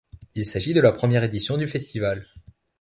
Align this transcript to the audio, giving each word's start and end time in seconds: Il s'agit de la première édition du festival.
Il 0.33 0.47
s'agit 0.47 0.73
de 0.73 0.81
la 0.81 0.93
première 0.93 1.23
édition 1.23 1.57
du 1.57 1.67
festival. 1.67 2.25